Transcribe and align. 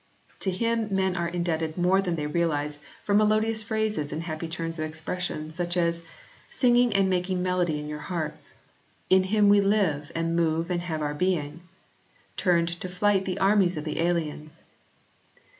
To 0.39 0.49
him 0.49 0.87
men 0.89 1.15
are 1.15 1.27
indebted 1.27 1.77
more 1.77 2.01
than 2.01 2.15
they 2.15 2.25
realise 2.25 2.79
for 3.03 3.13
melodious 3.13 3.61
phrases 3.61 4.11
and 4.11 4.23
happy 4.23 4.47
turns 4.47 4.79
of 4.79 4.85
expression, 4.85 5.53
such 5.53 5.77
as:" 5.77 6.01
singing 6.49 6.91
and 6.95 7.07
making 7.07 7.43
melody 7.43 7.77
in 7.79 7.87
your 7.87 7.99
hearts"; 7.99 8.55
"in 9.11 9.25
Him 9.25 9.47
we 9.47 9.61
live 9.61 10.11
and 10.15 10.35
move 10.35 10.71
and 10.71 10.81
have 10.81 11.03
our 11.03 11.13
being 11.13 11.61
";"turned 12.35 12.69
to 12.79 12.89
flight 12.89 13.25
the 13.25 13.37
armies 13.37 13.77
of 13.77 13.83
the 13.83 13.99
aliens." 13.99 14.63